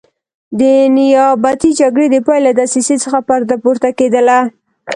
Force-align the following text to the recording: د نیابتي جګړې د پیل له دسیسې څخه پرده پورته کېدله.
د 0.59 0.61
نیابتي 0.95 1.69
جګړې 1.79 2.07
د 2.11 2.15
پیل 2.25 2.41
له 2.47 2.51
دسیسې 2.59 2.95
څخه 3.03 3.19
پرده 3.27 3.55
پورته 3.63 3.89
کېدله. 3.99 4.39